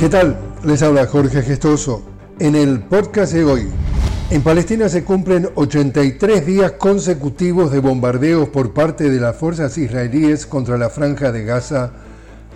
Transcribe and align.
¿Qué 0.00 0.08
tal? 0.08 0.38
Les 0.64 0.82
habla 0.82 1.06
Jorge 1.06 1.42
Gestoso. 1.42 2.02
En 2.38 2.54
el 2.56 2.80
podcast 2.80 3.34
de 3.34 3.44
hoy, 3.44 3.68
en 4.30 4.40
Palestina 4.40 4.88
se 4.88 5.04
cumplen 5.04 5.50
83 5.54 6.46
días 6.46 6.72
consecutivos 6.72 7.70
de 7.70 7.80
bombardeos 7.80 8.48
por 8.48 8.72
parte 8.72 9.10
de 9.10 9.20
las 9.20 9.36
fuerzas 9.36 9.76
israelíes 9.76 10.46
contra 10.46 10.78
la 10.78 10.88
franja 10.88 11.32
de 11.32 11.44
Gaza, 11.44 11.92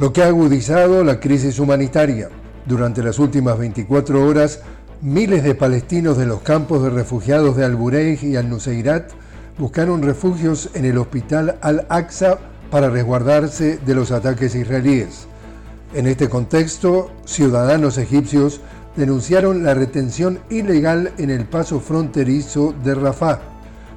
lo 0.00 0.10
que 0.10 0.22
ha 0.22 0.28
agudizado 0.28 1.04
la 1.04 1.20
crisis 1.20 1.58
humanitaria. 1.58 2.30
Durante 2.64 3.02
las 3.02 3.18
últimas 3.18 3.58
24 3.58 4.26
horas, 4.26 4.60
miles 5.02 5.42
de 5.42 5.54
palestinos 5.54 6.16
de 6.16 6.24
los 6.24 6.40
campos 6.40 6.82
de 6.82 6.88
refugiados 6.88 7.58
de 7.58 7.66
Al-Bureij 7.66 8.24
y 8.24 8.36
Al-Nuseirat 8.36 9.10
buscaron 9.58 10.00
refugios 10.00 10.70
en 10.72 10.86
el 10.86 10.96
hospital 10.96 11.58
Al-Aqsa 11.60 12.38
para 12.70 12.88
resguardarse 12.88 13.78
de 13.84 13.94
los 13.94 14.12
ataques 14.12 14.54
israelíes. 14.54 15.26
En 15.94 16.08
este 16.08 16.28
contexto, 16.28 17.12
ciudadanos 17.24 17.98
egipcios 17.98 18.60
denunciaron 18.96 19.62
la 19.62 19.74
retención 19.74 20.40
ilegal 20.50 21.12
en 21.18 21.30
el 21.30 21.44
paso 21.44 21.78
fronterizo 21.78 22.74
de 22.82 22.96
Rafah. 22.96 23.38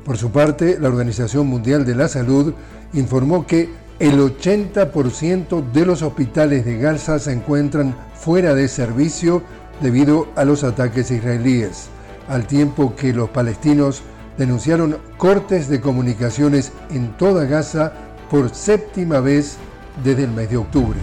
Por 0.06 0.16
su 0.16 0.30
parte, 0.30 0.78
la 0.80 0.90
Organización 0.90 1.48
Mundial 1.48 1.86
de 1.86 1.96
la 1.96 2.08
Salud 2.08 2.54
informó 2.94 3.48
que 3.48 3.72
el 3.98 4.20
80% 4.20 5.72
de 5.72 5.86
los 5.88 6.04
hospitales 6.04 6.66
de 6.66 6.78
Gaza 6.78 7.18
se 7.18 7.32
encuentran 7.32 7.96
fuera 8.14 8.54
de 8.54 8.68
servicio 8.68 9.42
debido 9.82 10.28
a 10.36 10.46
los 10.46 10.64
ataques 10.64 11.10
israelíes, 11.10 11.88
al 12.28 12.46
tiempo 12.46 12.96
que 12.96 13.12
los 13.12 13.32
palestinos 13.32 14.04
denunciaron 14.38 15.00
cortes 15.18 15.68
de 15.68 15.82
comunicaciones 15.82 16.74
en 16.92 17.18
toda 17.18 17.46
Gaza 17.46 17.92
por 18.30 18.54
séptima 18.54 19.20
vez 19.20 19.58
desde 20.04 20.26
el 20.26 20.32
mes 20.32 20.52
de 20.52 20.58
octubre. 20.58 21.00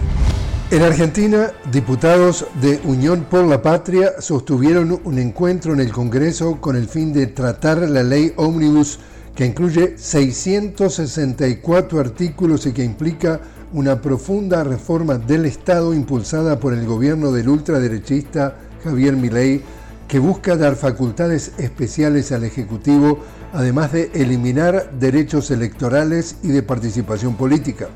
En 0.71 0.81
Argentina, 0.81 1.51
diputados 1.71 2.47
de 2.59 2.81
Unión 2.85 3.27
por 3.29 3.45
la 3.45 3.61
Patria 3.61 4.19
sostuvieron 4.19 4.99
un 5.03 5.19
encuentro 5.19 5.73
en 5.73 5.79
el 5.79 5.91
Congreso 5.91 6.59
con 6.59 6.75
el 6.75 6.87
fin 6.87 7.13
de 7.13 7.27
tratar 7.27 7.87
la 7.87 8.01
ley 8.01 8.33
Omnibus 8.35 8.97
que 9.35 9.45
incluye 9.45 9.95
664 9.95 11.99
artículos 11.99 12.65
y 12.65 12.71
que 12.71 12.83
implica 12.83 13.41
una 13.73 14.01
profunda 14.01 14.63
reforma 14.63 15.19
del 15.19 15.45
Estado 15.45 15.93
impulsada 15.93 16.59
por 16.59 16.73
el 16.73 16.87
gobierno 16.87 17.31
del 17.31 17.47
ultraderechista 17.47 18.55
Javier 18.83 19.15
Milei, 19.15 19.61
que 20.07 20.17
busca 20.17 20.57
dar 20.57 20.75
facultades 20.75 21.51
especiales 21.59 22.31
al 22.31 22.43
Ejecutivo, 22.43 23.19
además 23.53 23.91
de 23.91 24.09
eliminar 24.15 24.93
derechos 24.99 25.51
electorales 25.51 26.37
y 26.41 26.47
de 26.47 26.63
participación 26.63 27.35
política 27.35 27.87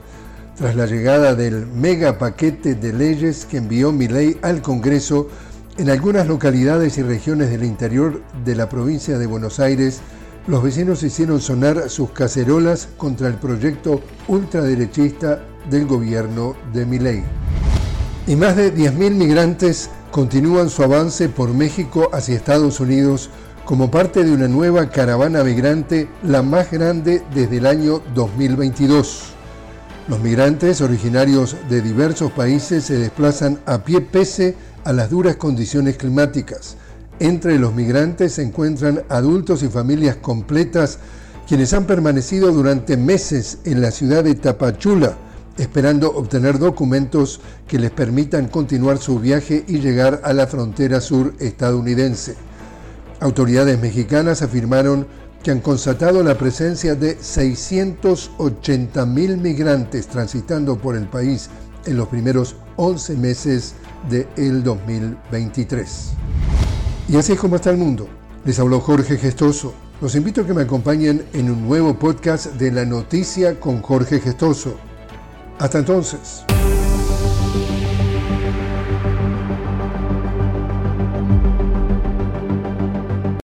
tras 0.60 0.76
la 0.76 0.88
llegada 0.88 1.36
del 1.36 1.68
mega 1.68 2.18
paquete 2.18 2.76
de 2.76 2.92
leyes 2.92 3.46
que 3.46 3.56
envió 3.56 3.94
Milei 3.94 4.38
al 4.42 4.62
Congreso, 4.62 5.30
en 5.78 5.90
algunas 5.90 6.28
localidades 6.28 6.98
y 6.98 7.02
regiones 7.02 7.50
del 7.50 7.64
interior 7.64 8.22
de 8.44 8.58
la 8.58 8.68
provincia 8.68 9.18
de 9.18 9.26
Buenos 9.26 9.62
Aires, 9.62 10.02
los 10.48 10.62
vecinos 10.62 11.02
hicieron 11.02 11.40
sonar 11.40 11.90
sus 11.90 12.12
cacerolas 12.12 12.90
contra 12.98 13.30
el 13.30 13.36
proyecto 13.36 14.02
ultraderechista 14.28 15.42
del 15.70 15.86
gobierno 15.86 16.58
de 16.74 16.86
Milei. 16.86 17.24
Y 18.28 18.36
más 18.36 18.58
de 18.58 18.76
10.000 18.76 19.12
migrantes 19.12 19.90
continúan 20.12 20.70
su 20.70 20.84
avance 20.84 21.30
por 21.30 21.54
México 21.54 22.10
hacia 22.12 22.36
Estados 22.36 22.82
Unidos 22.82 23.30
como 23.64 23.90
parte 23.90 24.26
de 24.26 24.34
una 24.34 24.50
nueva 24.50 24.90
caravana 24.90 25.42
migrante, 25.42 26.10
la 26.22 26.42
más 26.42 26.70
grande 26.70 27.24
desde 27.34 27.60
el 27.60 27.66
año 27.66 28.02
2022. 28.14 29.39
Los 30.10 30.22
migrantes 30.22 30.82
originarios 30.82 31.56
de 31.70 31.84
diversos 31.84 32.32
países 32.32 32.84
se 32.86 32.98
desplazan 32.98 33.60
a 33.68 33.84
pie 33.84 34.02
pese 34.02 34.56
a 34.84 34.92
las 34.92 35.12
duras 35.12 35.36
condiciones 35.36 35.98
climáticas. 35.98 36.78
Entre 37.20 37.60
los 37.60 37.76
migrantes 37.76 38.34
se 38.34 38.42
encuentran 38.42 39.03
adultos 39.08 39.62
y 39.62 39.68
familias 39.68 40.16
completas 40.16 40.98
quienes 41.48 41.74
han 41.74 41.86
permanecido 41.86 42.52
durante 42.52 42.98
meses 42.98 43.59
en 43.66 43.84
la 43.84 43.92
ciudad 43.92 44.24
de 44.24 44.34
Tapachula, 44.34 45.16
esperando 45.59 46.12
obtener 46.12 46.58
documentos 46.58 47.40
que 47.68 47.78
les 47.78 47.92
permitan 47.92 48.48
continuar 48.48 48.98
su 48.98 49.19
viaje 49.19 49.64
y 49.68 49.78
llegar 49.78 50.22
a 50.24 50.34
la 50.34 50.48
frontera 50.48 51.02
sur 51.02 51.36
estadounidense. 51.38 52.36
Autoridades 53.19 53.80
mexicanas 53.80 54.42
afirmaron 54.42 55.06
que 55.44 55.51
han 55.51 55.59
constatado 55.61 56.23
la 56.23 56.38
presencia 56.38 56.95
de 56.95 57.17
680.000 57.17 59.38
migrantes 59.38 60.07
transitando 60.07 60.77
por 60.77 60.95
el 60.95 61.07
país 61.07 61.50
en 61.85 61.97
los 61.97 62.07
primeros 62.07 62.55
11 62.75 63.16
meses 63.16 63.75
del 64.09 64.63
2023. 64.63 66.09
Y 67.07 67.17
así 67.17 67.33
es 67.33 67.39
como 67.39 67.55
está 67.55 67.72
el 67.72 67.77
mundo. 67.77 68.07
Les 68.45 68.59
habló 68.59 68.79
Jorge 68.79 69.17
Gestoso. 69.17 69.73
Los 70.01 70.16
invito 70.16 70.41
a 70.41 70.45
que 70.45 70.53
me 70.53 70.61
acompañen 70.61 71.25
en 71.33 71.51
un 71.51 71.67
nuevo 71.67 71.97
podcast 71.97 72.53
de 72.53 72.71
La 72.71 72.85
Noticia 72.85 73.59
con 73.59 73.81
Jorge 73.81 74.19
Gestoso. 74.19 74.75
Hasta 75.59 75.79
entonces. 75.79 76.45